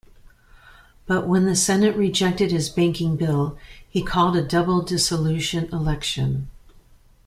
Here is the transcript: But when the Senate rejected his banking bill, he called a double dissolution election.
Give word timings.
But 1.05 1.27
when 1.27 1.45
the 1.45 1.55
Senate 1.55 1.95
rejected 1.95 2.51
his 2.51 2.71
banking 2.71 3.17
bill, 3.17 3.55
he 3.87 4.01
called 4.01 4.35
a 4.35 4.41
double 4.41 4.81
dissolution 4.81 5.69
election. 5.71 6.47